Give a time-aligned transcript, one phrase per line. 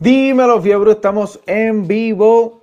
[0.00, 2.62] Dímelo, fiebre, estamos en vivo.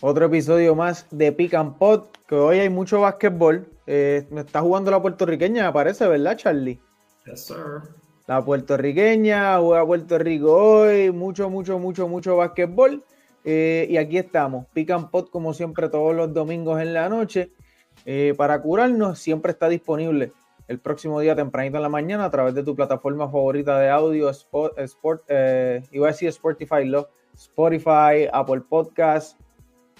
[0.00, 3.68] Otro episodio más de Pick and Pot, que hoy hay mucho básquetbol.
[3.86, 6.80] Eh, me está jugando la puertorriqueña, me parece, ¿verdad, Charlie?
[7.26, 7.82] Yes, sir.
[8.26, 13.04] La puertorriqueña, juega Puerto Rico hoy, mucho, mucho, mucho, mucho básquetbol.
[13.44, 17.50] Eh, y aquí estamos, Pick and Pot, como siempre, todos los domingos en la noche.
[18.06, 20.32] Eh, para curarnos, siempre está disponible
[20.68, 24.30] el próximo día tempranito en la mañana a través de tu plataforma favorita de audio,
[24.30, 26.90] Sport eh, iba a decir Spotify,
[27.34, 29.38] Spotify, Apple Podcast,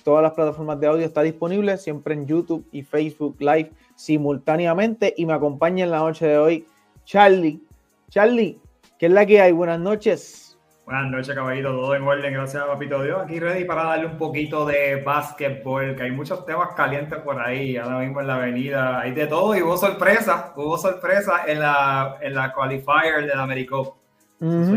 [0.03, 5.27] todas las plataformas de audio está disponible siempre en YouTube y Facebook Live simultáneamente y
[5.27, 6.67] me acompaña en la noche de hoy
[7.05, 7.61] Charlie.
[8.09, 8.61] Charlie,
[8.99, 9.53] ¿qué es la que hay?
[9.53, 10.44] Buenas noches.
[10.85, 11.71] Buenas noches, caballito.
[11.71, 13.23] Todo en orden, gracias a Papito Dios.
[13.23, 17.79] Aquí ready para darle un poquito de básquetbol, que hay muchos temas calientes por ahí,
[17.79, 19.01] ahora mismo en la avenida.
[19.01, 23.97] Hay de todo y hubo sorpresa, hubo sorpresa en la, en la qualifier del Americo.
[24.43, 24.75] eso,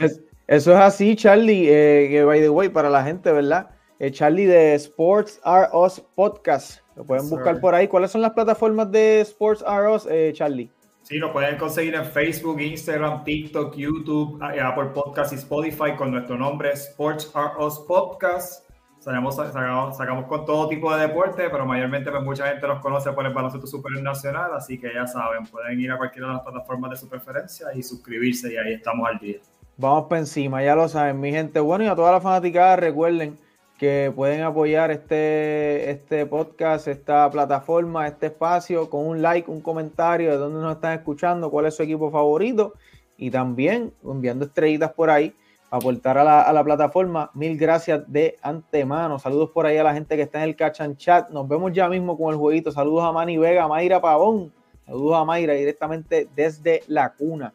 [0.00, 3.70] es eso, es así, Charlie, eh, que by the way, para la gente, ¿verdad?
[4.00, 6.80] Eh, Charlie de Sports Are Us Podcast.
[6.96, 7.86] Lo pueden buscar por ahí.
[7.86, 10.72] ¿Cuáles son las plataformas de Sports Are Us, eh, Charlie?
[11.08, 16.10] Sí, lo pueden conseguir en Facebook, Instagram, TikTok, YouTube, eh, Apple Podcast y Spotify con
[16.10, 18.68] nuestro nombre Sports Are Us Podcast.
[18.98, 23.24] Sacamos, sacamos, con todo tipo de deporte, pero mayormente pues, mucha gente nos conoce por
[23.24, 26.96] el baloncesto supernacional, así que ya saben, pueden ir a cualquiera de las plataformas de
[26.96, 29.38] su preferencia y suscribirse y ahí estamos al día.
[29.76, 31.60] Vamos para encima, ya lo saben, mi gente.
[31.60, 33.38] Bueno, y a todas las fanaticadas, recuerden
[33.78, 40.30] que pueden apoyar este, este podcast, esta plataforma, este espacio con un like, un comentario
[40.30, 42.74] de dónde nos están escuchando, cuál es su equipo favorito
[43.18, 45.34] y también enviando estrellitas por ahí
[45.70, 47.30] aportar a la, a la plataforma.
[47.34, 49.18] Mil gracias de antemano.
[49.18, 51.28] Saludos por ahí a la gente que está en el catch and chat.
[51.28, 52.72] Nos vemos ya mismo con el jueguito.
[52.72, 54.52] Saludos a Manny Vega, Mayra Pavón.
[54.86, 57.52] Saludos a Mayra directamente desde la cuna.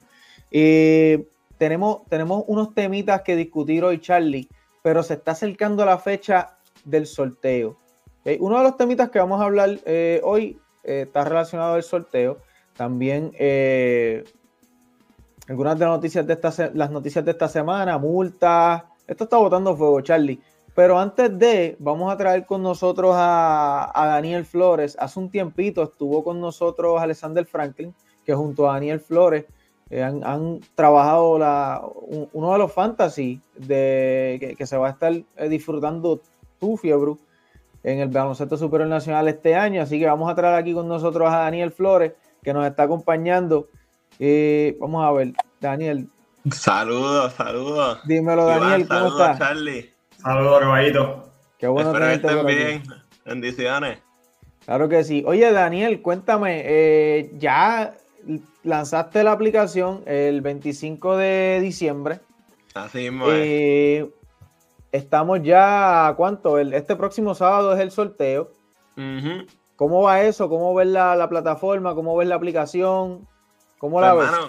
[0.52, 1.26] Eh,
[1.58, 4.48] tenemos, tenemos unos temitas que discutir hoy, Charlie
[4.82, 7.78] pero se está acercando la fecha del sorteo.
[8.40, 12.38] Uno de los temitas que vamos a hablar eh, hoy eh, está relacionado al sorteo.
[12.76, 14.24] También eh,
[15.48, 18.84] algunas de las noticias de esta, las noticias de esta semana, multas.
[19.08, 20.40] Esto está botando fuego, Charlie.
[20.74, 24.96] Pero antes de, vamos a traer con nosotros a, Daniel Flores.
[25.00, 29.46] Hace un tiempito estuvo con nosotros Alexander Franklin, que junto a Daniel Flores
[29.94, 31.82] eh, han, trabajado la,
[32.32, 36.22] uno de los fantasy de, que, se va a estar eh, disfrutando
[36.62, 37.16] tu fiebre
[37.84, 39.82] en el baloncesto superior nacional este año.
[39.82, 43.68] Así que vamos a traer aquí con nosotros a Daniel Flores, que nos está acompañando.
[44.18, 46.08] Eh, vamos a ver, Daniel.
[46.50, 48.00] Saludos, saludos.
[48.06, 49.40] Dímelo, Daniel, ¿cómo saludos, estás?
[49.40, 49.94] Charlie.
[50.16, 51.34] Saludos, caballito.
[51.58, 52.84] Qué bueno Espero que estén bien.
[53.26, 54.00] Bendiciones.
[54.64, 55.22] Claro que sí.
[55.28, 57.94] Oye, Daniel, cuéntame, ya
[58.64, 62.20] lanzaste la aplicación el 25 de diciembre.
[62.74, 64.10] Así mismo eh,
[64.92, 66.58] Estamos ya, ¿cuánto?
[66.60, 68.52] este próximo sábado es el sorteo.
[69.76, 70.50] ¿Cómo va eso?
[70.50, 71.96] ¿Cómo ves la, plataforma?
[71.96, 73.28] ¿Cómo ves la aplicación?
[73.78, 74.40] ¿Cómo la pues, ves?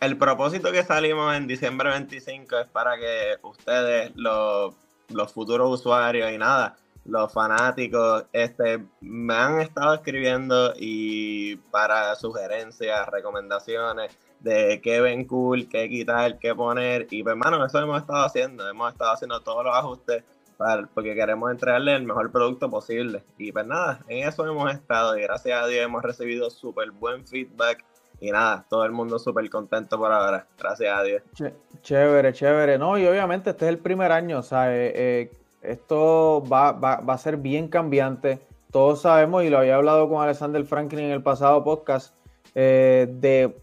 [0.00, 4.74] el propósito que salimos en diciembre 25 es para que ustedes, los,
[5.08, 13.08] los futuros usuarios y nada, los fanáticos este, me han estado escribiendo y para sugerencias,
[13.08, 17.06] recomendaciones de qué ven cool, qué quitar, qué poner.
[17.10, 18.68] Y pues, hermano, eso hemos estado haciendo.
[18.68, 20.24] Hemos estado haciendo todos los ajustes
[20.56, 23.24] para, porque queremos entregarle el mejor producto posible.
[23.38, 27.26] Y pues nada, en eso hemos estado y gracias a Dios hemos recibido súper buen
[27.26, 27.84] feedback.
[28.20, 30.46] Y nada, todo el mundo súper contento por ahora.
[30.56, 31.22] Gracias a Dios.
[31.82, 32.78] Chévere, chévere.
[32.78, 37.18] No, y obviamente este es el primer año, o sea, eh, eh esto va, a
[37.18, 38.40] ser bien cambiante.
[38.70, 42.14] Todos sabemos, y lo había hablado con Alexander Franklin en el pasado podcast,
[42.54, 43.54] eh, de,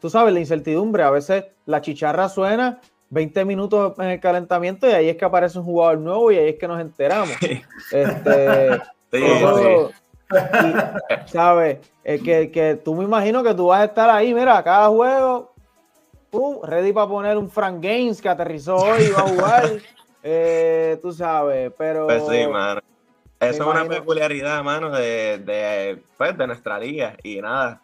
[0.00, 1.02] tú sabes, la incertidumbre.
[1.02, 2.80] A veces la chicharra suena
[3.10, 6.50] 20 minutos en el calentamiento y ahí es que aparece un jugador nuevo y ahí
[6.50, 7.34] es que nos enteramos.
[7.90, 8.80] Este,
[11.26, 11.78] ¿Sabes?
[12.04, 15.52] que, que, tú me imagino que tú vas a estar ahí, mira, cada juego,
[16.62, 19.64] ready para poner un Frank Gaines que aterrizó hoy y va a jugar.
[20.22, 22.06] Eh, tú sabes, pero.
[22.06, 22.80] Pues sí, mano.
[23.40, 27.16] Eso es una peculiaridad, mano, de, de, pues, de nuestra liga.
[27.22, 27.82] Y nada,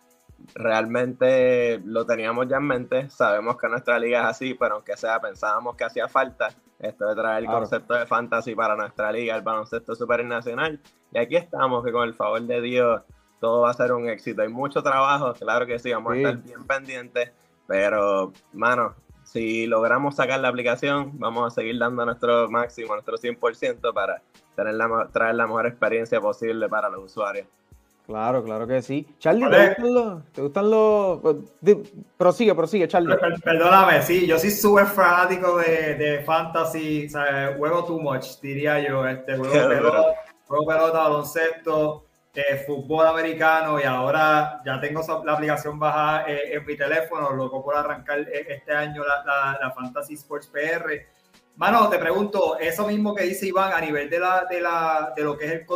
[0.55, 3.09] realmente lo teníamos ya en mente.
[3.09, 7.15] Sabemos que nuestra liga es así, pero aunque sea, pensábamos que hacía falta esto de
[7.15, 10.79] traer el concepto de fantasy para nuestra liga, el baloncesto supernacional.
[11.11, 13.03] Y aquí estamos, que con el favor de Dios
[13.41, 14.43] todo va a ser un éxito.
[14.43, 17.33] Hay mucho trabajo, claro que sí, vamos a estar bien pendientes,
[17.67, 18.95] pero, mano,
[19.37, 24.23] si logramos sacar la aplicación, vamos a seguir dando nuestro máximo, nuestro 100% para
[24.55, 27.47] tener la, traer la mejor experiencia posible para los usuarios.
[28.07, 29.07] Claro, claro que sí.
[29.19, 31.37] Charlie, ¿te gustan, los, ¿te gustan los, pues,
[32.17, 33.15] Prosigue, prosigue, Charlie.
[33.45, 38.81] Perdóname, sí, yo soy súper fanático de, de fantasy, o sea, juego too much, diría
[38.89, 39.07] yo.
[39.07, 40.15] Este, juego pelota,
[40.47, 42.06] juego pelota, baloncesto,
[42.37, 47.65] eh, fútbol americano y ahora ya tengo la aplicación baja eh, en mi teléfono, loco
[47.65, 51.07] por arrancar eh, este año la, la, la Fantasy Sports PR
[51.57, 55.23] Mano, te pregunto, eso mismo que dice Iván a nivel de la de la de
[55.23, 55.67] lo que es el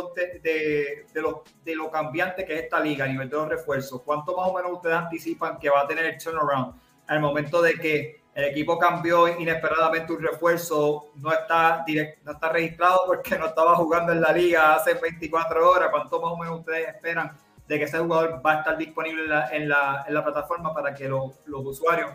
[0.43, 4.03] de, de, lo, de lo cambiante que es esta liga, a nivel de los refuerzos,
[4.03, 6.75] ¿cuánto más o menos ustedes anticipan que va a tener el turnaround
[7.07, 12.49] al momento de que el equipo cambió inesperadamente un refuerzo, no está direct, no está
[12.49, 15.89] registrado porque no estaba jugando en la liga hace 24 horas?
[15.91, 17.37] ¿Cuánto más o menos ustedes esperan
[17.67, 20.73] de que ese jugador va a estar disponible en la, en la, en la plataforma
[20.73, 22.11] para que los usuarios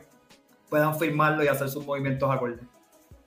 [0.69, 2.61] puedan firmarlo y hacer sus movimientos acordes?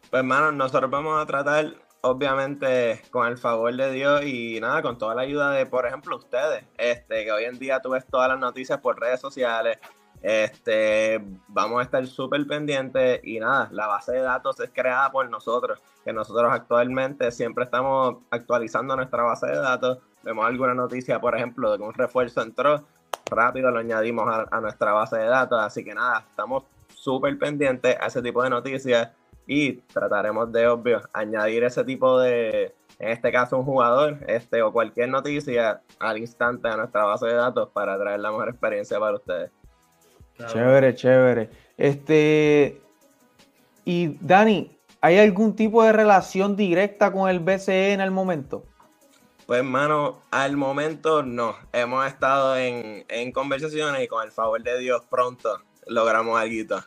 [0.09, 4.97] Pues, hermano, nosotros vamos a tratar, obviamente, con el favor de Dios y nada, con
[4.97, 8.29] toda la ayuda de, por ejemplo, ustedes, este, que hoy en día tú ves todas
[8.29, 9.77] las noticias por redes sociales.
[10.21, 15.29] Este, vamos a estar súper pendientes y nada, la base de datos es creada por
[15.29, 19.99] nosotros, que nosotros actualmente siempre estamos actualizando nuestra base de datos.
[20.23, 22.83] Vemos alguna noticia, por ejemplo, de que un refuerzo entró,
[23.31, 26.63] rápido lo añadimos a, nuestra base de datos, así que nada, estamos
[26.93, 29.09] súper pendientes a ese tipo de noticias
[29.47, 34.73] y trataremos de, obvio, añadir ese tipo de, en este caso, un jugador este, o
[34.73, 39.15] cualquier noticia al instante a nuestra base de datos para traer la mejor experiencia para
[39.15, 39.51] ustedes.
[40.47, 41.49] Chévere, chévere.
[41.77, 42.81] Este,
[43.85, 48.63] y Dani, ¿hay algún tipo de relación directa con el BCE en el momento?
[49.45, 51.55] Pues, hermano, al momento no.
[51.73, 56.83] Hemos estado en, en conversaciones y con el favor de Dios pronto logramos algo.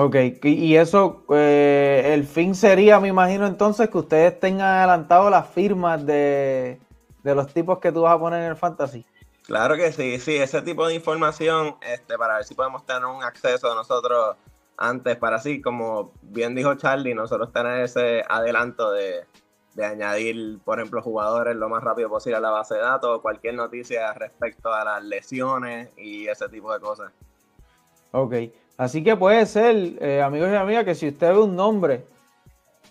[0.00, 0.14] Ok,
[0.44, 6.06] y eso, eh, el fin sería, me imagino entonces, que ustedes tengan adelantado las firmas
[6.06, 6.78] de,
[7.24, 9.04] los tipos que tú vas a poner en el fantasy.
[9.48, 13.24] Claro que sí, sí, ese tipo de información, este, para ver si podemos tener un
[13.24, 14.36] acceso nosotros
[14.76, 19.24] antes, para así, como bien dijo Charlie, nosotros tener ese adelanto de,
[19.74, 23.54] de añadir, por ejemplo, jugadores lo más rápido posible a la base de datos, cualquier
[23.54, 27.10] noticia respecto a las lesiones y ese tipo de cosas.
[28.12, 28.34] Ok,
[28.78, 32.04] Así que puede ser, eh, amigos y amigas, que si usted ve un nombre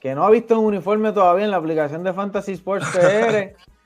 [0.02, 3.56] que no ha visto un uniforme todavía en la aplicación de Fantasy Sports PR,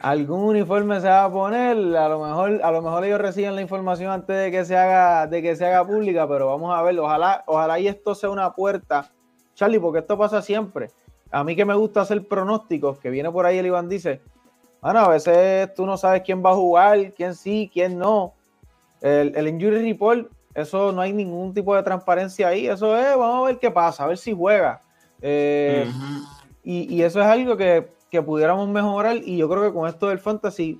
[0.00, 3.62] algún uniforme se va a poner, a lo mejor, a lo mejor ellos reciben la
[3.62, 6.98] información antes de que se haga, de que se haga pública, pero vamos a ver,
[6.98, 9.10] ojalá, ojalá y esto sea una puerta,
[9.54, 10.90] Charlie, porque esto pasa siempre.
[11.30, 14.20] A mí que me gusta hacer pronósticos, que viene por ahí el Iván dice,
[14.80, 18.34] bueno, a veces tú no sabes quién va a jugar, quién sí, quién no.
[19.00, 22.66] El, el injury report eso no hay ningún tipo de transparencia ahí.
[22.66, 24.80] Eso es, vamos a ver qué pasa, a ver si juega.
[25.20, 25.86] Eh,
[26.64, 29.16] y, eso es algo que, pudiéramos mejorar.
[29.16, 30.78] Y yo creo que con esto del fantasy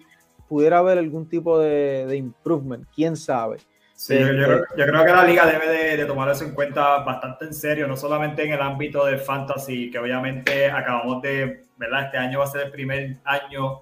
[0.48, 2.86] pudiera haber algún tipo de, improvement.
[2.94, 3.58] Quién sabe.
[3.94, 7.88] Sí, yo, creo, que la liga debe de, tomar eso en cuenta bastante en serio,
[7.88, 12.04] no solamente en el ámbito del fantasy, que obviamente acabamos de, ¿verdad?
[12.04, 13.80] Este año va a ser el primer año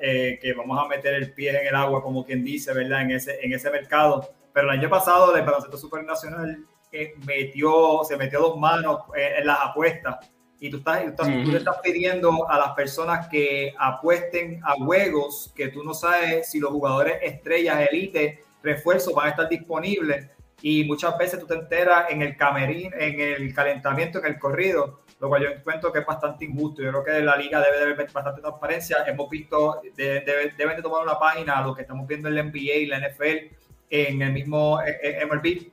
[0.00, 3.02] eh, que vamos a meter el pie en el agua, como quien dice, ¿verdad?
[3.02, 8.16] En ese, en ese mercado pero el año pasado el baloncesto supernacional eh, metió, se
[8.16, 12.58] metió dos manos eh, en las apuestas y tú, estás, tú, le estás pidiendo a
[12.58, 18.44] las personas que apuesten a juegos que tú no sabes si los jugadores estrellas, elite,
[18.62, 20.28] refuerzos van a estar disponibles
[20.60, 25.00] y muchas veces tú te enteras en el camerín, en el calentamiento, en el corrido,
[25.18, 26.82] lo cual yo encuentro que es bastante injusto.
[26.82, 28.98] Yo creo que la liga debe de haber bastante transparencia.
[29.06, 32.86] Hemos visto, deben de tomar una página, lo que estamos viendo en la NBA y
[32.86, 33.54] la NFL,
[33.88, 35.72] en el mismo MLB,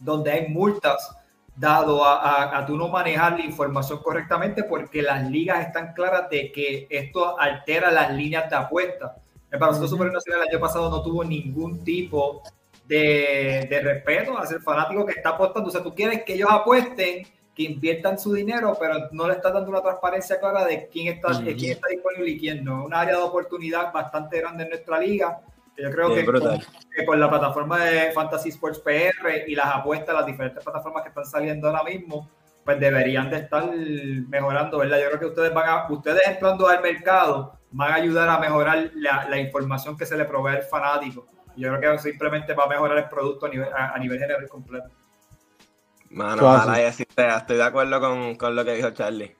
[0.00, 1.16] donde hay multas
[1.56, 6.52] dado a, a, tú no manejar la información correctamente porque las ligas están claras de
[6.52, 9.16] que esto altera las líneas de apuesta.
[9.50, 12.42] El Baloncesto Supernacional el año pasado no tuvo ningún tipo
[12.86, 15.68] de, de, respeto hacia el fanático que está apostando.
[15.68, 19.54] O sea, tú quieres que ellos apuesten, que inviertan su dinero, pero no le estás
[19.54, 22.84] dando una transparencia clara de quién está, quién está disponible y quién no.
[22.84, 25.40] Una área de oportunidad bastante grande en nuestra liga
[25.78, 30.62] yo creo que con, la plataforma de Fantasy Sports PR y las apuestas, las diferentes
[30.64, 32.30] plataformas que están saliendo ahora mismo,
[32.64, 33.70] pues deberían de estar
[34.28, 34.98] mejorando, ¿verdad?
[34.98, 38.90] Yo creo que ustedes van a, ustedes entrando al mercado, van a ayudar a mejorar
[38.94, 41.26] la, información que se le provee al fanático.
[41.56, 44.88] Yo creo que simplemente va a mejorar el producto a nivel, a, nivel general completo.
[46.10, 47.38] Mano, ojalá y así sea.
[47.38, 49.35] Estoy de acuerdo con, con lo que dijo Charlie.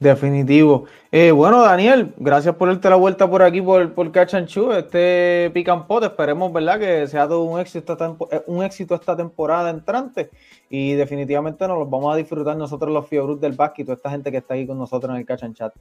[0.00, 0.84] Definitivo.
[1.10, 5.52] Eh, bueno, Daniel, gracias por darte la vuelta por aquí por, por Catch and este
[5.88, 6.04] Pot.
[6.04, 10.30] Esperemos, ¿verdad?, que sea todo un éxito, esta eh, un éxito esta temporada entrante.
[10.70, 14.10] Y definitivamente nos los vamos a disfrutar nosotros los Fiorus del Basque y toda esta
[14.10, 15.74] gente que está aquí con nosotros en el Catch and Chat.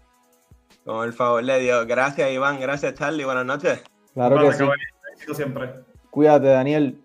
[0.84, 1.86] Con el favor de Dios.
[1.86, 2.60] Gracias, Iván.
[2.60, 3.24] Gracias, Charlie.
[3.24, 3.84] Buenas noches.
[4.16, 4.66] Claro que sí.
[5.36, 5.74] Siempre.
[6.10, 7.00] Cuídate, Daniel.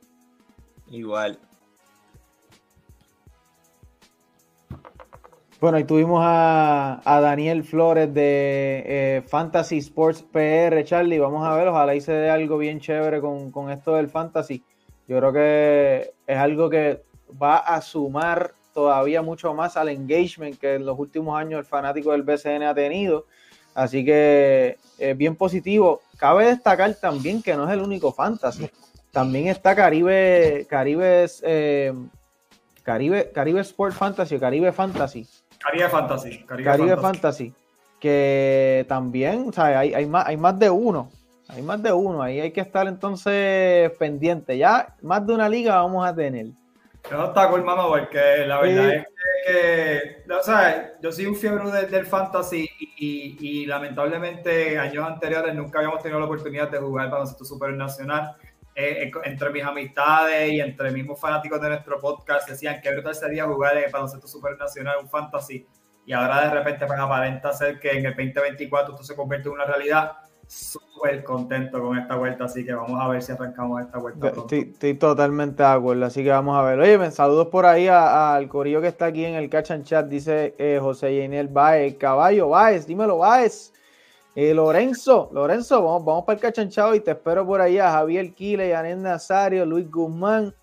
[0.88, 1.38] Igual.
[5.62, 11.20] Bueno, y tuvimos a, Daniel Flores de eh, Fantasy Sports PR, Charlie.
[11.20, 14.64] Vamos a ver, ojalá hice algo bien chévere con, con, esto del fantasy.
[15.06, 17.04] Yo creo que es algo que
[17.40, 22.10] va a sumar todavía mucho más al engagement que en los últimos años el fanático
[22.10, 23.26] del BCN ha tenido.
[23.72, 26.00] Así que es bien positivo.
[26.16, 28.68] Cabe destacar también que no es el único fantasy.
[29.12, 31.94] También está Caribe, Caribe, eh,
[32.82, 35.24] Caribe, Caribe Sport Fantasy, Caribe Fantasy
[35.62, 36.44] Caribe Fantasy.
[36.44, 37.54] Caribe, Fantasy.
[38.00, 41.10] Que también, o sea, hay, hay, más, hay más de uno.
[41.48, 42.22] Hay más de uno.
[42.22, 44.56] Ahí hay que estar entonces pendiente.
[44.58, 46.46] Ya más de una liga vamos a tener.
[47.04, 49.06] Eso está cool, mamá, porque la verdad es
[49.46, 55.80] que, o sea, yo soy un fiebre del, fantasy y, y, lamentablemente años anteriores nunca
[55.80, 58.36] habíamos tenido la oportunidad de jugar para nosotros super nacional.
[58.74, 63.44] Eh, entre mis amistades y entre mismos fanáticos de nuestro podcast decían que brutal sería
[63.44, 65.66] jugar el baloncesto supernacional, un fantasy,
[66.06, 69.54] y ahora de repente pues, aparenta ser que en el 2024 esto se convierte en
[69.54, 70.12] una realidad.
[70.46, 74.32] Súper contento con esta vuelta, así que vamos a ver si arrancamos esta vuelta.
[74.50, 76.78] Estoy, totalmente de acuerdo, así que vamos a ver.
[76.78, 80.54] Oye, saludos por ahí al corillo que está aquí en el Catch and Chat, dice
[80.58, 83.72] eh, José Yanel Baez, caballo, Baez, dímelo, Baez.
[84.34, 87.90] Eh, Lorenzo, Lorenzo, vamos, vamos para el cachanchado y te espero por allá.
[87.90, 90.54] Javier Quile, Yanet Nazario, Luis Guzmán,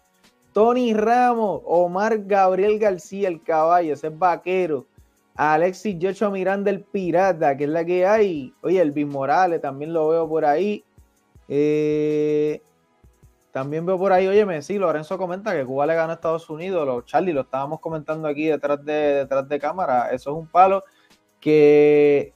[0.54, 4.88] Tony Ramos, Omar Gabriel García, el caballo, ese es vaquero.
[5.36, 8.54] Alexis Joshua Miranda, el pirata, que es la que hay.
[8.62, 10.84] Oye, Elvis Morales, también lo veo por ahí.
[11.48, 12.62] Eh,
[13.52, 16.86] también veo por ahí, oye, sí, Lorenzo comenta que Cuba le ganó a Estados Unidos.
[16.86, 20.10] Los Charlie, lo estábamos comentando aquí detrás de, detrás de cámara.
[20.12, 20.84] Eso es un palo
[21.40, 22.34] que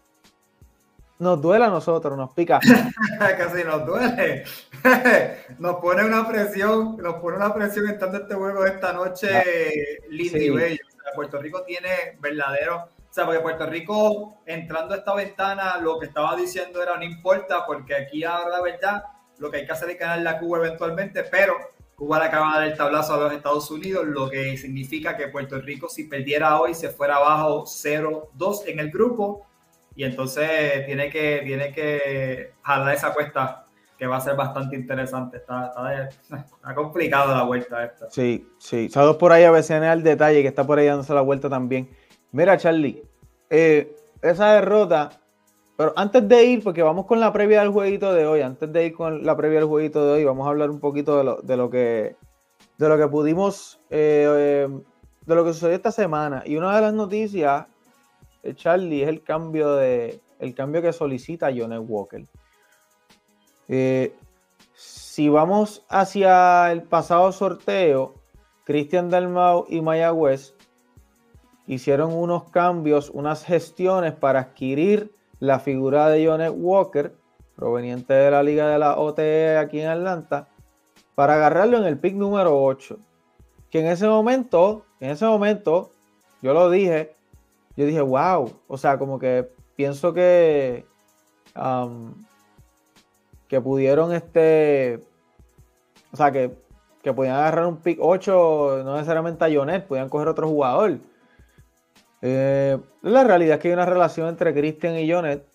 [1.20, 2.60] nos duele a nosotros, nos pica.
[3.20, 4.43] Casi nos duele.
[5.60, 10.50] nos pone una presión, nos pone una presión entrando este juego esta noche lindo y
[10.50, 10.84] bello.
[11.15, 16.08] Puerto Rico tiene verdadero, o sea, porque Puerto Rico entrando a esta ventana, lo que
[16.08, 19.03] estaba diciendo era no importa, porque aquí ahora la verdad,
[19.38, 21.55] lo que hay que hacer es ganar la Cuba eventualmente, pero
[21.96, 25.27] Cuba le acaba de dar el tablazo a los Estados Unidos, lo que significa que
[25.27, 29.46] Puerto Rico, si perdiera hoy, se fuera abajo 0-2 en el grupo
[29.96, 33.66] y entonces tiene que, tiene que jalar esa cuesta
[33.98, 35.38] que va a ser bastante interesante.
[35.38, 35.72] Está,
[36.10, 38.10] está, complicado la vuelta esta.
[38.10, 38.90] Sí, sí.
[38.90, 41.90] Saludos por ahí a BCN al detalle que está por ahí dándose la vuelta también.
[42.32, 43.04] Mira, Charlie,
[43.50, 45.12] eh, esa derrota,
[45.78, 48.88] pero antes de ir, porque vamos con la previa del jueguito de hoy, antes de
[48.88, 51.42] ir con la previa del jueguito de hoy, vamos a hablar un poquito de lo,
[51.42, 52.16] de lo que
[52.78, 54.70] de lo que pudimos, eh, eh,
[55.26, 56.44] de lo que sucedió esta semana.
[56.46, 57.66] Y una de las noticias
[58.56, 62.26] Charlie es el cambio de el cambio que solicita Johnny Walker.
[63.70, 64.14] Eh,
[64.74, 68.16] si vamos hacia el pasado sorteo,
[68.66, 70.56] Christian Dalmau y Maya West
[71.68, 77.16] hicieron unos cambios, unas gestiones para adquirir la figura de Johnny Walker,
[77.56, 80.50] proveniente de la liga de la OTE aquí en Atlanta,
[81.16, 82.98] para agarrarlo en el pick número 8.
[83.70, 85.92] Que en ese momento, en ese momento,
[86.42, 87.14] yo lo dije,
[87.75, 90.86] yo dije, wow, o sea, como que pienso que,
[93.48, 95.00] que pudieron, este,
[96.12, 96.56] o sea, que,
[97.01, 101.00] que podían agarrar un pick 8, no necesariamente a Jonet, podían coger otro jugador.
[102.22, 105.46] Eh, la realidad es que hay una relación entre Christian y Jonet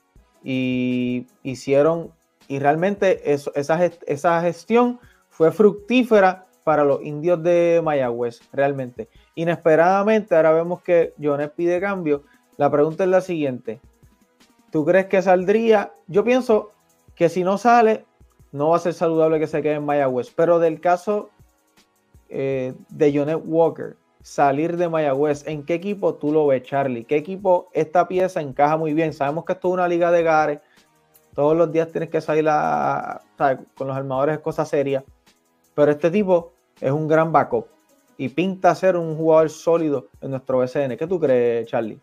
[0.42, 2.12] y hicieron,
[2.48, 4.98] y realmente eso, esa, esa gestión
[5.30, 9.08] fue fructífera para los indios de Mayagüez, realmente.
[9.36, 12.24] Inesperadamente, ahora vemos que Jones pide cambio.
[12.58, 13.80] La pregunta es la siguiente.
[14.70, 15.94] ¿Tú crees que saldría?
[16.08, 16.72] Yo pienso
[17.14, 18.04] que si no sale,
[18.52, 20.30] no va a ser saludable que se quede en Mayagüez.
[20.36, 21.30] Pero del caso
[22.28, 27.04] eh, de Jonet Walker, salir de Mayagüez, ¿en qué equipo tú lo ves, Charlie?
[27.04, 29.14] ¿Qué equipo esta pieza encaja muy bien?
[29.14, 30.60] Sabemos que esto es una liga de gares.
[31.34, 32.44] Todos los días tienes que salir
[33.74, 35.02] con los armadores es cosa seria.
[35.74, 37.66] Pero este tipo es un gran backup
[38.16, 40.96] y pinta ser un jugador sólido en nuestro BCN.
[40.96, 42.00] ¿Qué tú crees, Charlie?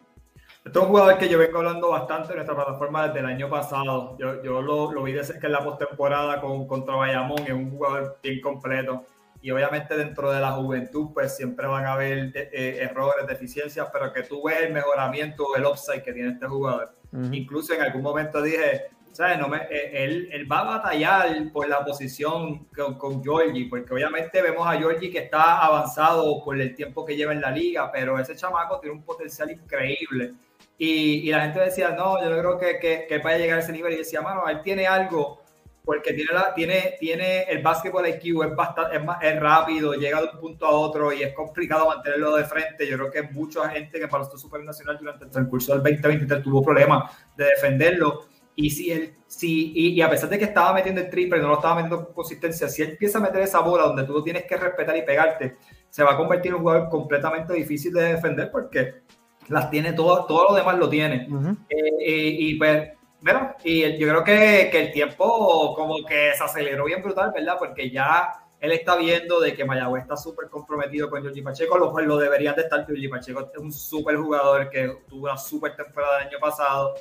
[0.66, 3.50] Este es un jugador que yo vengo hablando bastante en nuestra plataforma desde el año
[3.50, 4.18] pasado.
[4.18, 7.70] Yo, yo lo, lo, vi desde que en la postemporada con, contra Bayamón, es un
[7.70, 9.04] jugador bien completo.
[9.42, 14.12] Y obviamente dentro de la juventud, pues siempre van a haber eh, errores, deficiencias, pero
[14.12, 16.96] que tú ves el mejoramiento, el upside que tiene este jugador.
[17.32, 19.40] Incluso en algún momento dije, ¿sabes?
[19.40, 23.94] No me, eh, él, él, va a batallar por la posición con, con Georgie, porque
[23.94, 27.90] obviamente vemos a Georgie que está avanzado por el tiempo que lleva en la liga,
[27.92, 30.34] pero ese chamaco tiene un potencial increíble.
[30.78, 33.60] Y, y la gente decía, no, yo no creo que, que, que vaya a llegar
[33.60, 33.94] a ese nivel.
[33.94, 35.46] Y decía, mano, él tiene algo
[35.86, 40.20] porque tiene, la, tiene, tiene el básquetbol IQ, es, bastante, es, más, es rápido, llega
[40.20, 42.88] de un punto a otro y es complicado mantenerlo de frente.
[42.88, 46.64] Yo creo que mucha gente que para super nacional durante el transcurso del 2023 tuvo
[46.64, 48.26] problemas de defenderlo.
[48.56, 51.50] Y, si él, si, y, y, a pesar de que estaba metiendo el triple, no
[51.50, 54.24] lo estaba metiendo con consistencia, si él empieza a meter esa bola donde tú lo
[54.24, 55.58] tienes que respetar y pegarte,
[55.90, 59.02] se va a convertir en un jugador completamente difícil de defender porque
[59.50, 61.28] las tiene todo, todo lo demás lo tiene.
[61.30, 61.58] Uh -huh.
[61.70, 62.90] eh, eh, y pues
[63.22, 67.56] bueno, y yo creo que, que, el tiempo como que se aceleró bien brutal, ¿verdad?
[67.58, 71.92] Porque ya él está viendo de que Mayagüez está súper comprometido con Giorgi Pacheco, lo
[71.92, 72.86] cual lo deberían de estar.
[72.86, 76.94] Giorgi Pacheco es un súper jugador que tuvo una súper temporada el año pasado.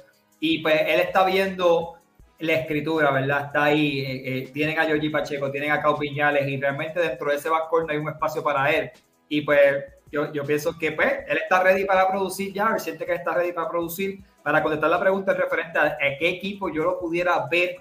[0.47, 1.95] Y pues él está viendo
[2.41, 3.47] la escritura, ¿verdad?
[3.47, 4.01] Está ahí.
[4.01, 7.49] Eh, eh, tienen a Giorgi Pacheco, tienen a Cao Piñales y realmente dentro de ese
[7.49, 8.91] backcourt no hay un espacio para él.
[9.27, 9.83] Y pues
[10.13, 13.53] yo, yo pienso que pues él está ready para producir ya, siente que está ready
[13.53, 17.77] para producir para contestar la pregunta referente a, a, qué equipo yo lo pudiera ver.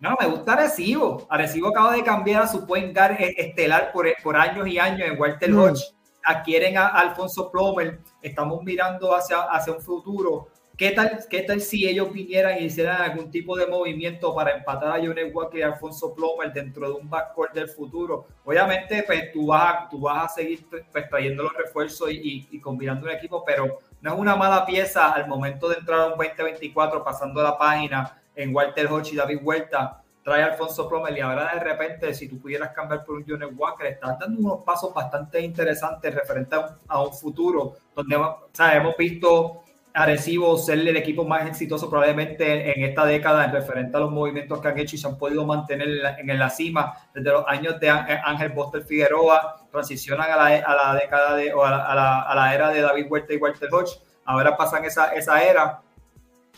[0.00, 1.24] No, me gusta Arecibo.
[1.30, 5.20] Arecibo acaba de cambiar a su point guard estelar por, por años y años en
[5.20, 5.56] Walter mm.
[5.56, 5.84] Hodge.
[6.24, 8.00] Adquieren a Alfonso Plomer.
[8.20, 10.48] Estamos mirando hacia, hacia un futuro.
[10.78, 14.92] ¿Qué tal, ¿Qué tal si ellos vinieran y hicieran algún tipo de movimiento para empatar
[14.92, 18.28] a Johnny Walker y Alfonso Plomer dentro de un backcourt del futuro?
[18.44, 22.60] Obviamente, pues tú vas, tú vas a seguir pues, trayendo los refuerzos y, y, y
[22.60, 26.10] combinando un equipo, pero no es una mala pieza al momento de entrar a un
[26.16, 31.20] 2024 pasando la página en Walter Hodge y David Huerta, trae a Alfonso Plomer y
[31.20, 34.94] ahora de repente si tú pudieras cambiar por un Johnny Walker, estás dando unos pasos
[34.94, 39.64] bastante interesantes referente a un, a un futuro donde o sea, hemos visto
[39.94, 44.60] Arecibo ser el equipo más exitoso probablemente en esta década en referente a los movimientos
[44.60, 47.44] que han hecho y se han podido mantener en la, en la cima desde los
[47.48, 51.86] años de Ángel Boster Figueroa, transicionan a la, a la década de, o a la,
[51.86, 55.42] a la, a la era de David Huerta y Walter Hodge, ahora pasan esa, esa
[55.42, 55.80] era.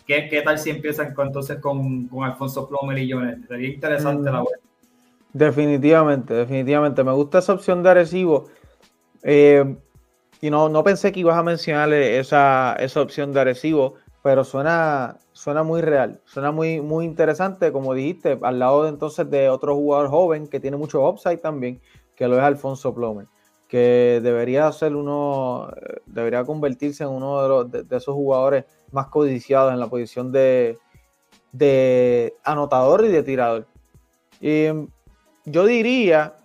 [0.06, 3.46] ¿Qué, ¿Qué, tal si empiezan con, entonces con, con Alfonso Plomer y Jonet?
[3.46, 4.32] Sería interesante mm.
[4.32, 4.66] la vuelta.
[5.32, 7.04] Definitivamente, definitivamente.
[7.04, 8.46] Me gusta esa opción de Arecibo.
[9.22, 9.76] Eh,
[10.40, 15.18] y no, no pensé que ibas a mencionar esa, esa opción de Arecibo, pero suena,
[15.32, 19.74] suena muy real, suena muy, muy interesante, como dijiste, al lado de entonces de otro
[19.74, 21.80] jugador joven que tiene mucho upside también,
[22.16, 23.26] que lo es Alfonso Plomer,
[23.68, 25.70] que debería ser uno,
[26.06, 30.78] debería convertirse en uno de, los, de esos jugadores más codiciados en la posición de,
[31.52, 33.66] de anotador y de tirador.
[34.40, 34.66] Y
[35.44, 36.36] yo diría,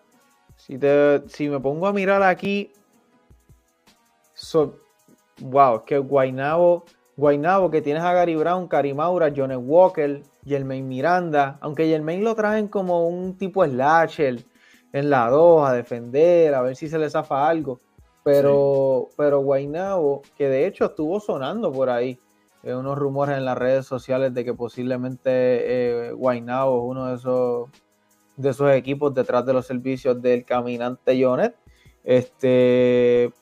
[0.55, 2.71] si, te, si me pongo a mirar aquí,
[4.45, 4.75] So,
[5.41, 6.86] wow, es que Guainabo,
[7.17, 12.36] Guainabo, que tienes a Gary Brown, Cari Maura, Johnny Walker, Jermaine Miranda, aunque Jermaine lo
[12.36, 14.45] traen como un tipo slasher
[14.93, 17.79] en la 2 a defender, a ver si se le zafa algo.
[18.23, 19.15] Pero, sí.
[19.17, 22.19] pero Guainabo, que de hecho estuvo sonando por ahí,
[22.62, 27.15] eh, unos rumores en las redes sociales de que posiblemente eh, Guainabo es uno de
[27.15, 27.69] esos,
[28.38, 31.55] de esos equipos detrás de los servicios del caminante Jonet.
[32.03, 33.34] Este,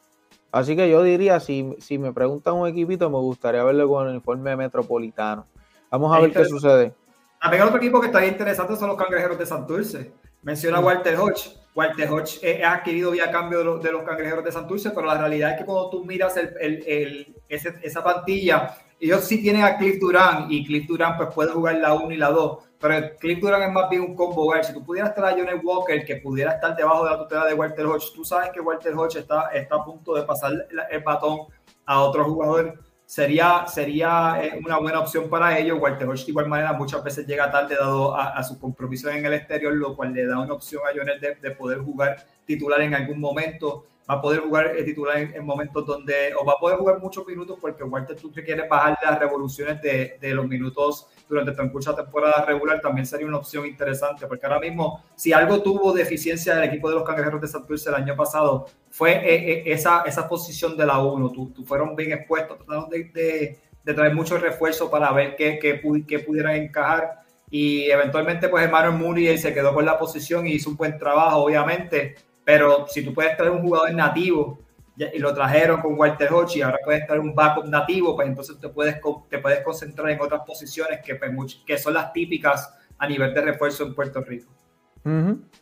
[0.54, 4.12] Así que yo diría, si, si me preguntan un equipito, me gustaría verlo con el
[4.12, 5.48] uniforme metropolitano.
[5.90, 6.94] Vamos a ver qué sucede.
[7.42, 10.14] También otro equipo que está interesante son los cangrejeros de Santurce.
[10.44, 10.80] Menciona.
[10.80, 11.58] Walter Hodge.
[11.74, 15.18] Walter Hodge es adquirido vía cambio de los, de los, cangrejeros de Santurce, pero la
[15.18, 19.64] realidad es que cuando tú miras el, el, el, ese, esa plantilla, ellos sí tienen
[19.64, 23.16] a Cliff Durán y Cliff Durán pues puede jugar la 1 y la 2, pero
[23.18, 24.66] Cliff Durán es más bien un combo guard.
[24.66, 27.54] Si tú pudieras traer a Johnny Walker, que pudiera estar debajo de la tutela de
[27.54, 30.52] Walter Hodge, tú sabes que Walter Hodge está, está a punto de pasar
[30.92, 31.48] el batón
[31.86, 32.78] a otro jugador.
[33.06, 35.80] Sería, sería eh, una buena opción para ellos.
[35.80, 39.26] Walter Hodge, de igual manera, muchas veces llega tarde dado a, a sus compromisos en
[39.26, 42.82] el exterior, lo cual le da una opción a Johnny de, de poder jugar titular
[42.82, 46.54] en algún momento va a poder jugar el titular en, en, momentos donde, o va
[46.54, 50.48] a poder jugar muchos minutos porque Walter tú quiere bajar las revoluciones de, de, los
[50.48, 55.04] minutos durante el transcurso de temporada regular, también sería una opción interesante, porque ahora mismo,
[55.16, 59.12] si algo tuvo deficiencia del equipo de los cangrejeros de Santurce el año pasado, fue
[59.12, 63.06] eh, eh, esa, esa posición de la 1, tú, tú, fueron bien expuestos, trataron de,
[63.06, 68.66] de, de traer muchos refuerzos para ver qué, qué, qué pudieran encajar, y eventualmente pues
[68.66, 73.04] Emmanuel Murray se quedó con la posición y hizo un buen trabajo, obviamente, pero si
[73.04, 74.60] tú puedes traer un jugador nativo
[74.98, 78.60] y lo trajeron con Walter Hodge y ahora puedes traer un backup nativo, pues entonces
[78.60, 83.08] te puedes, te puedes concentrar en otras posiciones que, pues, que son las típicas a
[83.08, 84.52] nivel de refuerzo en Puerto Rico.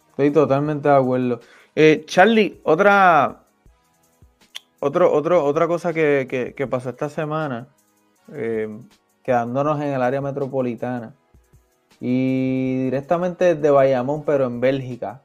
[0.09, 1.39] Estoy totalmente de acuerdo.
[1.75, 3.43] Eh, Charlie, otra,
[4.79, 7.67] otro, otro, otra cosa que, que, pasó esta semana,
[8.33, 8.67] eh,
[9.23, 11.15] quedándonos en el área metropolitana,
[11.99, 15.21] y directamente desde Bayamón, pero en Bélgica.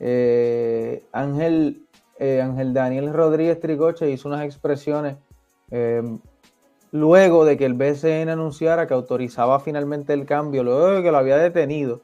[0.00, 1.86] Eh, Ángel,
[2.18, 5.16] eh, Ángel Daniel Rodríguez Tricoche hizo unas expresiones
[5.70, 6.18] em,
[6.90, 11.18] luego de que el BCN anunciara que autorizaba finalmente el cambio, luego de que lo
[11.18, 12.02] había detenido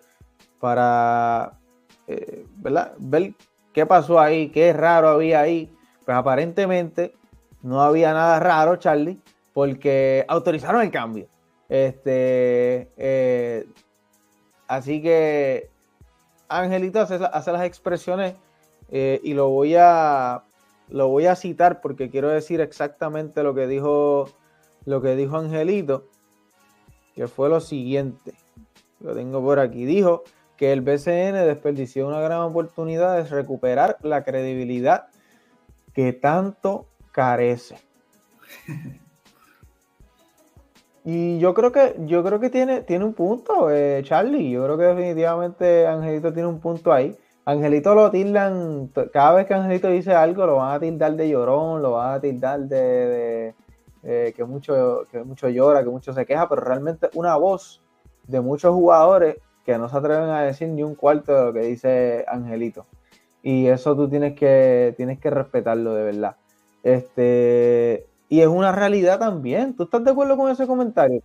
[0.60, 1.58] para
[2.06, 2.46] eh,
[2.98, 3.34] ver
[3.72, 5.72] qué pasó ahí, qué raro había ahí.
[6.04, 7.14] Pues aparentemente
[7.62, 9.20] no había nada raro, Charlie,
[9.52, 11.28] porque autorizaron el cambio.
[11.68, 12.88] Este,
[14.66, 15.69] así que
[16.50, 18.34] Angelito hace, las expresiones
[18.90, 20.42] eh, y lo voy a
[20.88, 24.28] lo voy a citar porque quiero decir exactamente lo que dijo
[24.84, 26.08] lo que dijo Angelito,
[27.14, 28.34] que fue lo siguiente.
[28.98, 29.84] Lo tengo por aquí.
[29.84, 30.24] Dijo
[30.56, 35.08] que el BCN desperdició una gran oportunidad de recuperar la credibilidad
[35.94, 37.78] que tanto carece.
[41.04, 44.50] Y yo creo que, yo creo que tiene, tiene un punto, eh, Charlie.
[44.50, 47.16] Yo creo que definitivamente Angelito tiene un punto ahí.
[47.46, 51.82] Angelito lo tildan, cada vez que Angelito dice algo, lo van a tildar de llorón,
[51.82, 53.54] lo van a tildar de,
[54.02, 57.80] eh, que, mucho, que mucho llora, que mucho se queja, pero realmente una voz
[58.28, 61.60] de muchos jugadores que no se atreven a decir ni un cuarto de lo que
[61.60, 62.86] dice Angelito.
[63.42, 66.36] Y eso tú tienes que, tienes que respetarlo de verdad.
[66.82, 69.74] Este, y es una realidad también.
[69.74, 71.20] ¿Tú estás de acuerdo con ese comentario?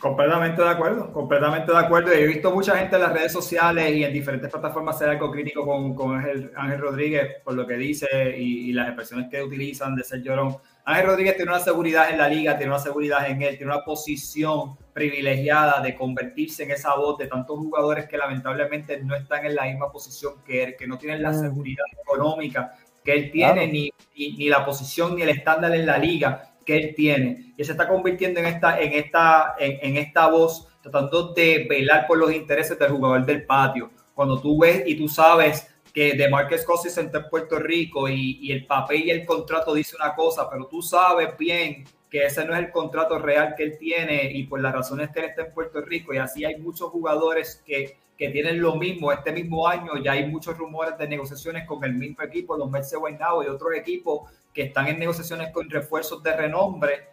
[0.00, 2.12] Completamente de acuerdo, completamente de acuerdo.
[2.12, 5.64] He visto mucha gente en las redes sociales y en diferentes plataformas hacer algo crítico
[5.64, 10.20] con, con Ángel, Rodríguez por lo que dice y, las expresiones que utilizan de ser
[10.22, 10.56] llorón.
[10.84, 13.84] Ángel Rodríguez tiene una seguridad en la liga, tiene una seguridad en él, tiene una
[13.84, 19.54] posición privilegiada de convertirse en esa voz de tantos jugadores que lamentablemente no están en
[19.54, 22.74] la misma posición que él, que no tienen la seguridad económica
[23.08, 26.94] que él tiene, ni, ni, la posición ni el estándar en la liga que él
[26.94, 27.54] tiene.
[27.56, 32.18] Y se está convirtiendo en esta, en esta, en, esta voz, tratando de velar por
[32.18, 33.90] los intereses del jugador del patio.
[34.14, 38.40] Cuando tú ves y tú sabes que de Marcus Cousins está en Puerto Rico y,
[38.42, 42.44] y, el papel y el contrato dice una cosa, pero tú sabes bien que ese
[42.44, 45.42] no es el contrato real que él tiene y por las razones que él está
[45.42, 49.66] en Puerto Rico y así hay muchos jugadores que que tienen lo mismo este mismo
[49.66, 49.96] año.
[50.02, 53.74] Ya hay muchos rumores de negociaciones con el mismo equipo, los Mets de y otros
[53.76, 57.08] equipos que están en negociaciones con refuerzos de renombre.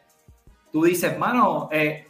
[0.71, 2.07] Tú dices, mano, eh,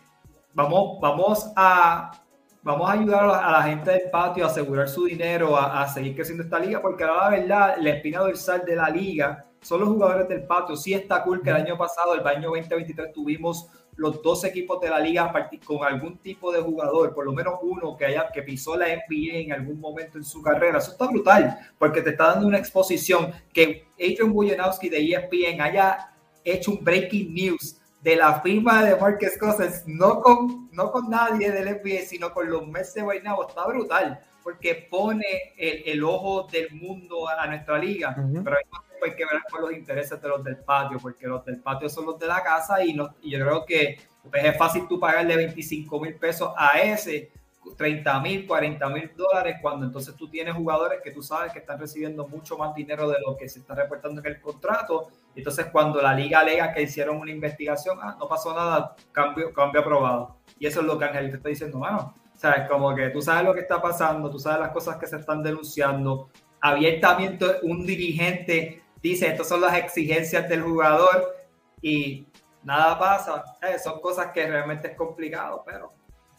[0.54, 2.22] vamos, vamos a
[2.64, 6.44] vamos a ayudar a la, gente del patio a asegurar su dinero, a, seguir creciendo
[6.44, 10.30] esta liga, porque ahora la verdad, la espina dorsal de la liga son los jugadores
[10.30, 10.76] del patio.
[10.76, 14.90] Sí está cool que el año pasado, el año 2023, tuvimos los dos equipos de
[14.90, 15.34] la liga
[15.66, 19.38] con algún tipo de jugador, por lo menos uno que haya que pisó la NBA
[19.38, 20.78] en algún momento en su carrera.
[20.78, 26.12] Eso está brutal, porque te está dando una exposición que Adrian Wojnarowski de ESPN haya
[26.44, 31.50] hecho un breaking news de la firma de Marcus Cousins, no con, no con nadie
[31.52, 35.26] del NBA, sino con los Mets de Guaynabo, está brutal, porque pone
[35.58, 38.58] el, el, ojo del mundo a nuestra liga, pero
[39.04, 42.06] hay que ver con los intereses de los del patio, porque los del patio son
[42.06, 43.98] los de la casa y, yo creo que
[44.30, 47.32] pues, es fácil tú pagarle 25 mil pesos a ese,
[47.76, 51.80] 30 mil, 40 mil dólares, cuando entonces tú tienes jugadores que tú sabes que están
[51.80, 55.10] recibiendo mucho más dinero de lo que se está reportando en el contrato.
[55.36, 59.82] Entonces, cuando la liga alega que hicieron una investigación, ah, no pasó nada, cambio, cambio
[59.82, 60.38] aprobado.
[60.60, 62.14] Y eso es lo que Ángel te está diciendo, mano.
[62.36, 65.18] sabes, como que tú sabes lo que está pasando, tú sabes las cosas que se
[65.18, 66.30] están denunciando.
[66.62, 71.36] Abiertamente, un dirigente dice, estas son las exigencias del jugador
[71.82, 72.28] y
[72.64, 73.44] nada pasa.
[73.62, 75.94] Eh, son cosas que realmente es complicado, pero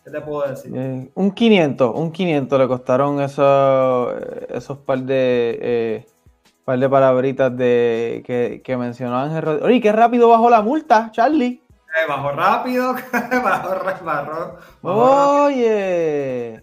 [0.05, 0.73] ¿qué te puedo decir?
[0.75, 4.15] Eh, un 500, un 500 le costaron esos,
[4.49, 5.59] esos par de...
[5.61, 6.07] Eh,
[6.65, 9.67] par de palabritas de, que, que mencionó Ángel Rodríguez.
[9.69, 11.63] Oye, qué rápido bajó la multa, Charlie.
[11.97, 12.95] Eh, bajó rápido,
[13.45, 14.51] bajó,
[14.83, 16.61] bajó, Oye,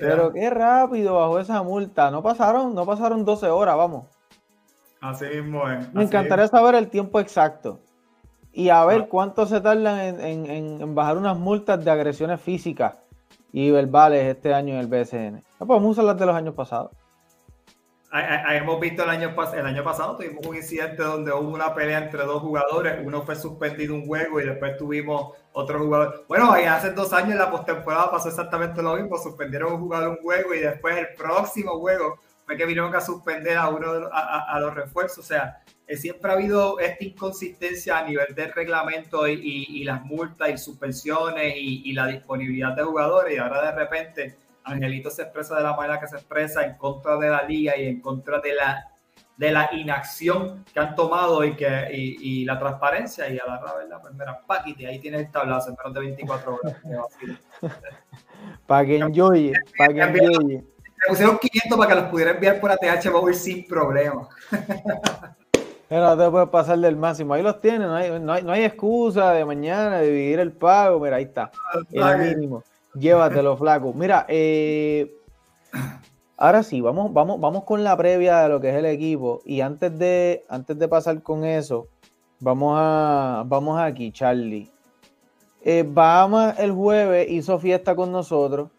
[0.00, 2.10] pero qué rápido bajó esa multa.
[2.10, 4.06] No pasaron, no pasaron 12 horas, vamos.
[5.02, 5.92] Así mismo es.
[5.92, 7.80] Me encantaría saber el tiempo exacto
[8.52, 9.06] y a ver ah.
[9.10, 12.94] cuánto se tardan en, bajar unas multas de agresiones físicas
[13.52, 15.42] y verbales este año en el BSN.
[15.58, 16.92] No podemos usar las de los años pasados.
[18.12, 22.22] hemos visto el año, el año pasado, tuvimos un incidente donde hubo una pelea entre
[22.22, 26.26] dos jugadores, uno fue suspendido un juego y después tuvimos otro jugador.
[26.28, 30.22] Bueno, hace dos años en la postemporada pasó exactamente lo mismo, suspendieron un jugador un
[30.22, 32.20] juego y después el próximo juego
[32.52, 35.18] fue que vinieron a suspender a uno a, los refuerzos.
[35.18, 40.50] O sea, eh, siempre ha habido esta inconsistencia a nivel del reglamento y, las multas
[40.50, 43.34] y suspensiones y, la disponibilidad de jugadores.
[43.34, 47.16] Y ahora de repente Angelito se expresa de la manera que se expresa en contra
[47.16, 48.88] de la liga y en contra de la
[49.34, 53.98] de la inacción que han tomado y, que, y, la transparencia y a la verdad,
[54.00, 56.76] pues mira, Paquiti, ahí tienes el tablazo en menos de 24 horas.
[58.66, 59.52] para que enjoye.
[59.78, 60.71] Me
[61.08, 64.28] pusieron 500 para que los pudiera enviar por ATH móvil sin problema.
[65.92, 67.34] Pero no te puedes pasar del máximo.
[67.34, 70.52] Ahí los tienes, no hay, no hay, no hay excusa de mañana de dividir el
[70.52, 70.98] pago.
[70.98, 71.50] Mira, ahí está.
[71.90, 72.62] El mínimo.
[72.94, 73.92] Llévatelo, flaco.
[73.92, 75.14] Mira, eh,
[76.38, 79.42] ahora sí, vamos, vamos, vamos con la previa de lo que es el equipo.
[79.44, 81.88] Y antes de, antes de pasar con eso,
[82.40, 84.70] vamos a vamos aquí, Charlie.
[85.62, 88.70] Eh, Bahamas el jueves hizo fiesta con nosotros.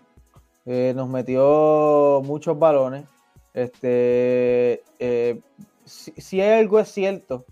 [0.66, 3.06] Eh, nos metió muchos balones.
[3.54, 5.42] Este, eh,
[5.86, 7.46] si, hay algo es cierto,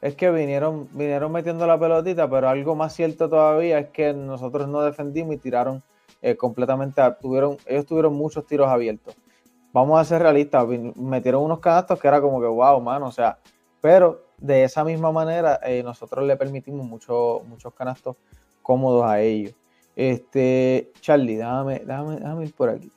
[0.00, 4.68] es que vinieron, vinieron metiendo la pelotita, pero algo más cierto todavía es que nosotros
[4.68, 5.82] no defendimos y tiraron
[6.22, 9.16] eh, completamente, tuvieron, ellos tuvieron muchos tiros abiertos.
[9.72, 13.38] Vamos a ser realistas, metieron unos canastos que era como que wow, mano, o sea,
[13.80, 18.16] pero de esa misma manera nosotros le permitimos muchos muchos canastos
[18.62, 19.54] cómodos a ellos.
[19.98, 22.88] Este, Charlie, déjame, déjame, ir por aquí.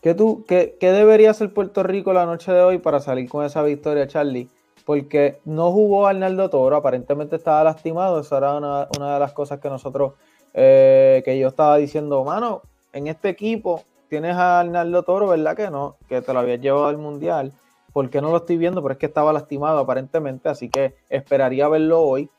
[0.00, 3.64] ¿Qué, tú, qué, debería hacer Puerto Rico la noche de hoy para salir con esa
[3.64, 4.48] victoria, Charlie?
[4.86, 8.20] Porque no jugó Arnaldo Toro, aparentemente estaba lastimado.
[8.20, 10.12] Esa era una, de las cosas que nosotros,
[10.54, 12.62] eh, que yo estaba diciendo, mano,
[12.92, 15.96] en este equipo tienes a Arnaldo Toro, ¿verdad que no?
[16.08, 17.52] Que te lo habías llevado al Mundial.
[17.92, 18.80] ¿Por qué no lo estoy viendo?
[18.82, 22.30] Pero es que estaba lastimado aparentemente, así que esperaría verlo hoy.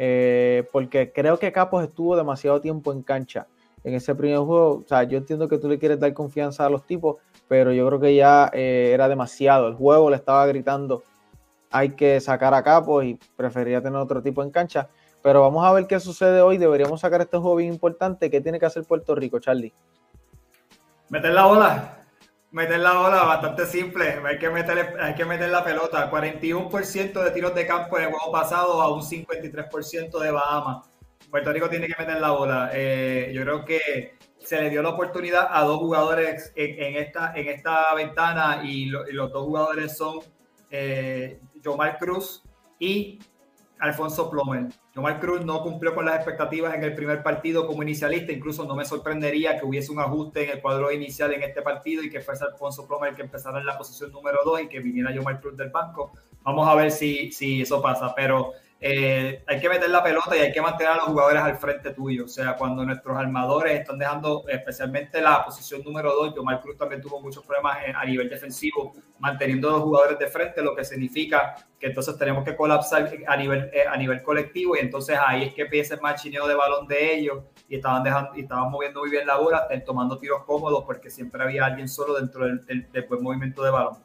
[0.00, 3.48] Eh, porque creo que Capos estuvo demasiado tiempo en cancha
[3.82, 4.82] en ese primer juego.
[4.84, 7.16] O sea, yo entiendo que tú le quieres dar confianza a los tipos,
[7.48, 9.66] pero yo creo que ya eh, era demasiado.
[9.66, 11.02] El juego le estaba gritando,
[11.70, 14.88] hay que sacar a Capos y preferiría tener otro tipo en cancha.
[15.20, 16.58] Pero vamos a ver qué sucede hoy.
[16.58, 18.30] Deberíamos sacar este juego bien importante.
[18.30, 19.72] ¿Qué tiene que hacer Puerto Rico, Charlie?
[21.10, 21.97] Meter la bola
[22.50, 24.20] meter la bola bastante simple.
[24.24, 26.10] Hay que meter, hay que meter la pelota.
[26.10, 30.88] 41% de tiros de campo en el juego pasado a un 53% de Bahamas.
[31.30, 32.70] Puerto Rico tiene que meter la bola.
[32.72, 37.48] Eh, yo creo que se le dio la oportunidad a dos jugadores en, esta, en
[37.48, 40.20] esta ventana y, los dos jugadores son
[40.70, 42.42] eh, Jomar Cruz
[42.78, 43.18] y
[43.80, 44.66] Alfonso Plomer.
[44.96, 48.74] Omar Cruz no cumplió con las expectativas en el primer partido como inicialista, incluso no
[48.74, 52.20] me sorprendería que hubiese un ajuste en el cuadro inicial en este partido y que
[52.20, 55.40] fuese Alfonso Plomer el que empezara en la posición número 2 y que viniera Omar
[55.40, 56.12] Cruz del banco.
[56.42, 60.40] Vamos a ver si, si eso pasa, pero eh, hay que meter la pelota y
[60.40, 62.26] hay que mantener a los jugadores al frente tuyo.
[62.26, 67.02] O sea, cuando nuestros armadores están dejando especialmente la posición número 2, Omar Cruz también
[67.02, 71.56] tuvo muchos problemas a nivel defensivo, manteniendo a los jugadores de frente, lo que significa
[71.78, 75.54] que entonces tenemos que colapsar a nivel, eh, a nivel colectivo y entonces ahí es
[75.54, 79.10] que empieza el machineo de balón de ellos y estaban, dejando, y estaban moviendo muy
[79.10, 83.22] bien la bola, tomando tiros cómodos porque siempre había alguien solo dentro del, del, buen
[83.22, 83.98] movimiento de balón.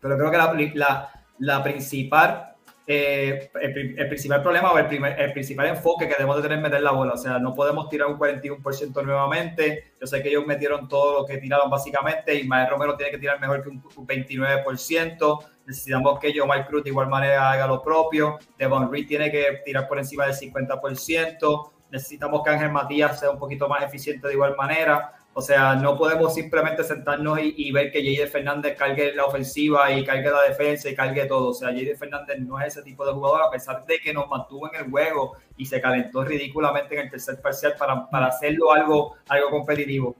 [0.00, 2.51] Pero creo que la, la, la principal
[2.86, 6.62] eh, el, principal problema o el, primer, el principal enfoque que debemos de tener es
[6.62, 7.12] meter la bola.
[7.12, 9.92] O sea, no podemos tirar un 41% nuevamente.
[10.00, 13.18] Yo sé que ellos metieron todo lo que tiraron básicamente y Mael Romero tiene que
[13.18, 15.44] tirar mejor que un, 29%.
[15.66, 18.38] Necesitamos que Mike Cruz de igual manera haga lo propio.
[18.58, 21.70] Devon Reed tiene que tirar por encima del 50%.
[21.90, 25.12] Necesitamos que Ángel Matías sea un poquito más eficiente de igual manera.
[25.34, 28.26] O sea, no podemos simplemente sentarnos y, ver que J.D.
[28.28, 31.48] Fernández cargue la ofensiva y cargue la defensa y cargue todo.
[31.48, 31.96] O sea, J.D.
[31.96, 34.90] Fernández no es ese tipo de jugador, a pesar de que nos mantuvo en el
[34.90, 40.16] juego y se calentó ridículamente en el tercer parcial para, para hacerlo algo, algo competitivo.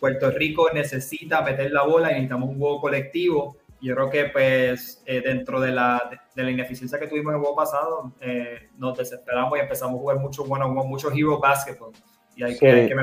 [0.00, 3.56] Puerto Rico necesita meter la bola y necesitamos un juego colectivo.
[3.80, 7.40] Yo creo que pues eh, dentro de la, de, la ineficiencia que tuvimos en el
[7.40, 11.92] juego pasado, eh, nos desesperamos y empezamos a jugar mucho, bueno, mucho hero basketball.
[12.36, 12.94] Y hay, que, hay que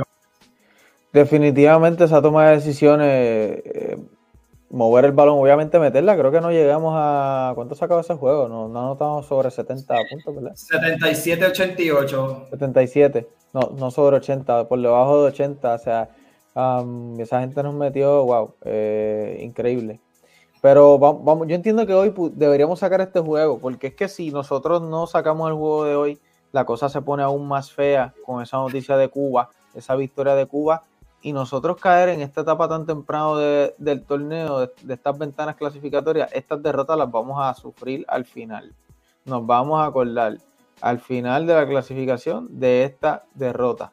[1.13, 3.97] Definitivamente esa toma de decisiones, eh,
[4.69, 7.53] mover el balón, obviamente meterla, creo que no llegamos a...
[7.55, 8.47] ¿Cuánto sacaba ese juego?
[8.47, 10.53] No, no anotamos sobre 70 puntos, ¿verdad?
[10.53, 12.49] 77-88.
[12.49, 16.09] 77, no, no sobre 80, por debajo de 80, o sea,
[17.19, 19.99] esa gente nos metió, wow, eh, increíble.
[20.61, 24.81] Pero vamos, yo entiendo que hoy deberíamos sacar este juego, porque es que si nosotros
[24.81, 26.19] no sacamos el juego de hoy,
[26.51, 30.47] la cosa se pone aún más fea con esa noticia de Cuba, esa victoria de
[30.47, 30.83] Cuba,
[31.21, 36.61] y nosotros caer en esta etapa tan temprano del torneo, de, estas ventanas clasificatorias, estas
[36.61, 38.73] derrotas las vamos a sufrir al final.
[39.25, 40.37] Nos vamos a acordar
[40.79, 43.91] al final de la clasificación de esta derrota.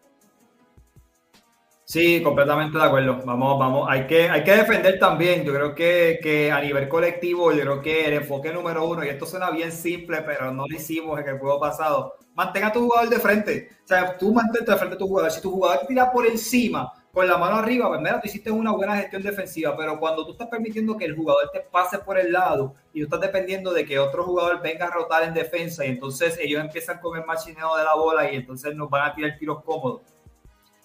[1.86, 3.20] Sí, completamente de acuerdo.
[3.24, 5.44] Vamos, vamos, hay que, hay que defender también.
[5.44, 9.08] Yo creo que, que, a nivel colectivo, yo creo que el enfoque número uno, y
[9.08, 12.80] esto suena bien simple, pero no lo hicimos en el juego pasado, mantenga a tu
[12.80, 13.68] jugador de frente.
[13.84, 15.30] O sea, tú mantente de frente a tu jugador.
[15.30, 18.72] Si tu jugador tira por encima con la mano arriba, pues mira, tú hiciste una
[18.72, 22.32] buena gestión defensiva, pero cuando tú estás permitiendo que el jugador te pase por el
[22.32, 25.90] lado y tú estás dependiendo de que otro jugador venga a rotar en defensa y
[25.90, 29.38] entonces ellos empiezan con el machineo de la bola y entonces nos van a tirar
[29.38, 30.02] tiros cómodos.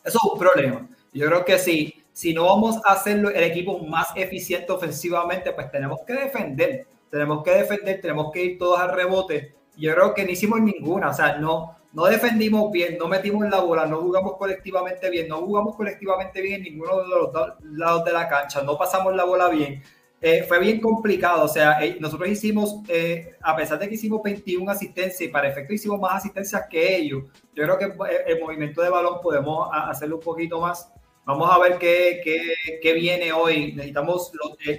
[0.05, 0.87] Eso es un problema.
[1.11, 5.71] Yo creo que sí, si no vamos a hacerlo el equipo más eficiente ofensivamente, pues
[5.71, 9.55] tenemos que defender, tenemos que defender, tenemos que ir todos al rebote.
[9.75, 13.62] Yo creo que no hicimos ninguna, o sea, no, no defendimos bien, no metimos la
[13.62, 18.06] bola, no jugamos colectivamente bien, no jugamos colectivamente bien en ninguno de los dos lados
[18.06, 19.82] de la cancha, no pasamos la bola bien.
[20.21, 24.21] Eh, fue bien complicado, o sea, eh, nosotros hicimos, eh, a pesar de que hicimos
[24.21, 27.23] 21 asistencias y para efecto hicimos más asistencias que ellos,
[27.56, 27.93] yo creo que
[28.28, 30.91] el movimiento de balón podemos hacerlo un poquito más.
[31.25, 32.41] Vamos a ver qué, qué,
[32.82, 33.73] qué viene hoy.
[33.73, 34.32] Necesitamos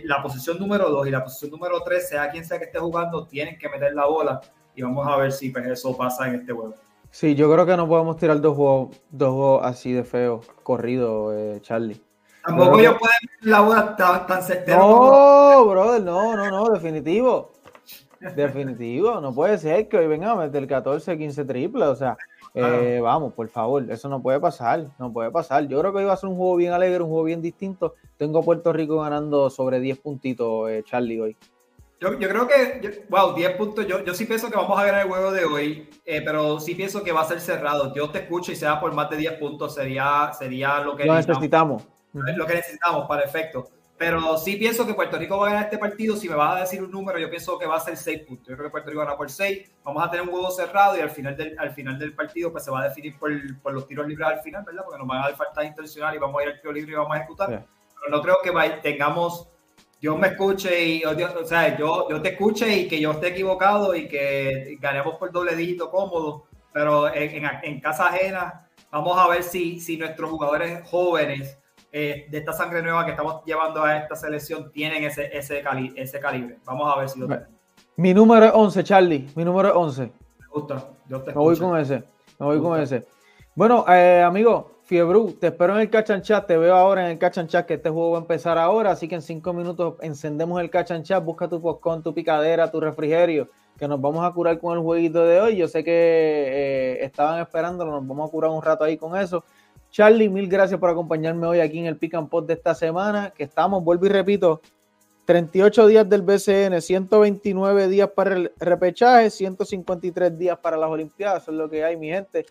[0.04, 3.26] la posición número 2 y la posición número 3, sea quien sea que esté jugando,
[3.26, 4.40] tienen que meter la bola
[4.74, 6.74] y vamos a ver si pues, eso pasa en este juego.
[7.10, 11.36] Sí, yo creo que no podemos tirar dos juegos, dos juegos así de feos, corrido,
[11.36, 12.00] eh, Charlie.
[12.44, 14.40] Tampoco ellos pueden la bola tan, tan
[14.78, 17.52] No, brother, no, no, no, definitivo.
[18.36, 22.16] Definitivo, no puede ser que hoy venga a meter 14, 15 triples, o sea,
[22.52, 25.66] eh, vamos, por favor, eso no puede pasar, no puede pasar.
[25.68, 27.94] Yo creo que hoy va a ser un juego bien alegre, un juego bien distinto.
[28.16, 31.36] Tengo a Puerto Rico ganando sobre 10 puntitos, eh, Charlie, hoy.
[32.00, 33.86] Yo, yo, creo que, wow, 10 puntos.
[33.86, 36.74] Yo, yo sí pienso que vamos a ganar el juego de hoy, eh, pero sí
[36.74, 37.92] pienso que va a ser cerrado.
[37.94, 41.14] Yo te escucho y sea por más de 10 puntos, sería, sería lo que lo
[41.14, 41.86] necesitamos.
[42.12, 43.68] Lo que necesitamos para efecto.
[43.98, 46.16] Pero sí pienso que Puerto Rico va a ganar este partido.
[46.16, 48.48] Si me vas a decir un número, yo pienso que va a ser 6 puntos.
[48.48, 49.70] Yo creo que Puerto Rico gana por 6.
[49.84, 52.64] Vamos a tener un juego cerrado y al final del, al final del partido pues
[52.64, 54.84] se va a definir por, por los tiros libres al final, ¿verdad?
[54.84, 56.94] Porque nos van a dar falta intencional y vamos a ir al tiro libre y
[56.94, 57.48] vamos a ejecutar.
[57.48, 59.50] Pero no creo que tengamos
[60.00, 63.94] Dios me escuche y, o sea, yo, yo te escuche y que yo esté equivocado
[63.94, 69.42] y que ganemos por doble dígito cómodo, pero en, en, casa ajena vamos a ver
[69.42, 71.58] si, si nuestros jugadores jóvenes
[71.92, 75.92] eh, de esta sangre nueva que estamos llevando a esta selección tienen ese, ese, cali,
[75.96, 76.58] ese calibre.
[76.64, 77.48] Vamos a ver si lo tienen.
[77.96, 79.28] Mi número es 11, Charlie.
[79.34, 80.02] Mi número es 11.
[80.02, 80.88] Me gusta.
[81.08, 82.04] Yo te me voy con ese.
[82.38, 83.04] Me voy con ese.
[83.54, 87.18] Bueno, eh, amigo, Fiebru, te espero en el Catch Chat, te veo ahora en el
[87.20, 90.60] Catch Chat, que este juego va a empezar ahora, así que en cinco minutos encendemos
[90.60, 93.48] el Catch Chat, busca tu popcorn, tu picadera, tu refrigerio,
[93.78, 95.56] que nos vamos a curar con el jueguito de hoy.
[95.56, 99.44] Yo sé que eh, estaban esperándolo, nos vamos a curar un rato ahí con eso.
[99.92, 103.30] Charlie, mil gracias por acompañarme hoy aquí en el Pick and Pot de esta semana,
[103.30, 104.60] que estamos, vuelvo y repito,
[105.24, 111.52] 38 días del BCN, 129 días para el repechaje, 153 días para las Olimpiadas, eso
[111.52, 112.44] es lo que hay, mi gente.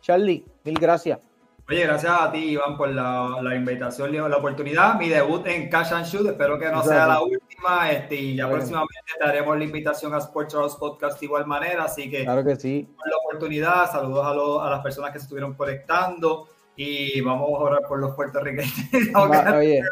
[0.00, 1.31] Charlie, mil gracias.
[1.68, 4.98] Oye, gracias a ti, Iván, por la, la invitación la oportunidad.
[4.98, 7.90] Mi debut en Cash and Shoot, espero que no sea la última.
[7.90, 11.84] Este, y ya próximamente te haremos la invitación a Sports House Podcast de igual manera.
[11.84, 12.88] Así que, claro que sí.
[12.96, 17.62] Por la oportunidad, saludos a, a, las personas que se estuvieron conectando y vamos a
[17.62, 18.72] orar por los puertorriqueños.
[19.54, 19.82] oye,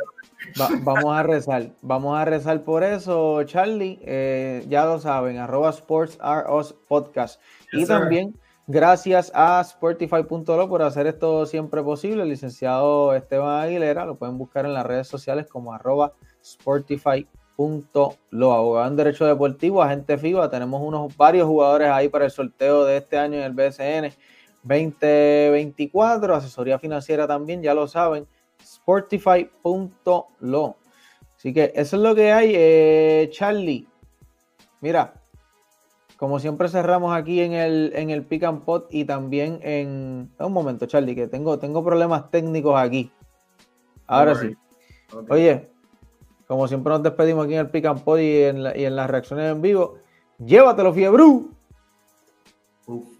[0.83, 4.00] vamos a rezar, vamos a rezar por eso, Charlie.
[4.02, 6.18] Eh, ya lo saben, arroba Sports
[6.88, 7.40] Podcast.
[7.72, 8.35] y también
[8.72, 12.22] Gracias a Sportify.lo por hacer esto siempre posible.
[12.22, 18.52] El licenciado Esteban Aguilera lo pueden buscar en las redes sociales como arroba Sportify.lo.
[18.52, 20.50] Abogado en Derecho Deportivo, agente FIBA.
[20.50, 24.14] Tenemos unos varios jugadores ahí para el sorteo de este año en el BSN
[24.62, 26.37] 2024.
[26.37, 28.28] Asesoría financiera también, ya lo saben.
[28.64, 30.76] Sportify.lo.
[31.37, 33.88] Así que eso es lo que hay, eh, Charlie.
[34.80, 35.19] Mira,
[36.20, 40.30] como siempre cerramos aquí en el, en el Pick and Pot y también en...
[40.38, 43.11] Un momento, Charlie, que tengo, tengo problemas técnicos aquí.
[44.06, 44.54] Ahora sí.
[45.30, 45.70] Oye,
[46.46, 49.09] como siempre nos despedimos aquí en el Pick and Pot y en, y en las
[49.09, 49.96] reacciones en vivo.
[50.37, 51.52] Llévatelo, Fiebru.
[52.85, 53.19] Uf.